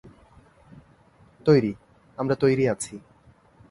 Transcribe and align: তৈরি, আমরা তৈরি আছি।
তৈরি, 1.45 1.71
আমরা 2.17 2.35
তৈরি 2.35 2.63
আছি। 2.69 2.95